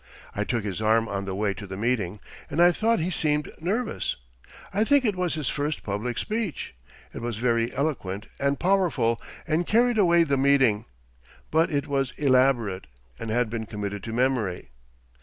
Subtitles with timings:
[0.35, 3.51] I took his arm on the way to the meeting, and I thought he seemed
[3.61, 4.15] nervous.
[4.73, 6.73] I think it was his first public speech.
[7.13, 10.85] It was very eloquent and powerful, and carried away the meeting,
[11.51, 12.87] but it was elaborate,
[13.19, 14.69] and had been committed to memory.